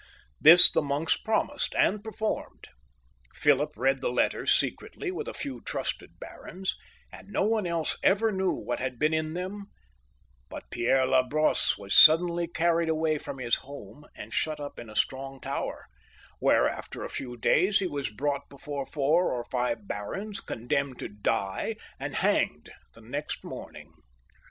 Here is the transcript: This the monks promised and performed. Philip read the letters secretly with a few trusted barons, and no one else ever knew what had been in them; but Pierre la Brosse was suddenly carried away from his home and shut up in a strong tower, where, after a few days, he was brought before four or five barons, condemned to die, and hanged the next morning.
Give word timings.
This 0.39 0.71
the 0.71 0.81
monks 0.81 1.15
promised 1.15 1.75
and 1.77 2.03
performed. 2.03 2.69
Philip 3.35 3.77
read 3.77 4.01
the 4.01 4.09
letters 4.09 4.51
secretly 4.51 5.11
with 5.11 5.27
a 5.27 5.31
few 5.35 5.61
trusted 5.61 6.19
barons, 6.19 6.75
and 7.13 7.27
no 7.27 7.43
one 7.43 7.67
else 7.67 7.95
ever 8.01 8.31
knew 8.31 8.49
what 8.51 8.79
had 8.79 8.97
been 8.97 9.13
in 9.13 9.33
them; 9.35 9.65
but 10.49 10.71
Pierre 10.71 11.05
la 11.05 11.21
Brosse 11.21 11.77
was 11.77 11.93
suddenly 11.93 12.47
carried 12.47 12.89
away 12.89 13.19
from 13.19 13.37
his 13.37 13.57
home 13.57 14.07
and 14.15 14.33
shut 14.33 14.59
up 14.59 14.79
in 14.79 14.89
a 14.89 14.95
strong 14.95 15.39
tower, 15.39 15.85
where, 16.39 16.67
after 16.67 17.03
a 17.03 17.07
few 17.07 17.37
days, 17.37 17.77
he 17.77 17.85
was 17.85 18.09
brought 18.11 18.49
before 18.49 18.87
four 18.87 19.31
or 19.31 19.43
five 19.51 19.87
barons, 19.87 20.39
condemned 20.39 20.97
to 20.97 21.09
die, 21.09 21.75
and 21.99 22.15
hanged 22.15 22.71
the 22.95 23.01
next 23.01 23.43
morning. 23.43 23.93